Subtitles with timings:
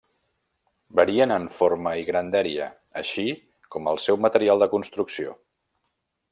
[0.99, 2.71] Varien en forma i grandària,
[3.03, 3.27] així
[3.77, 5.41] com el seu material de construcció.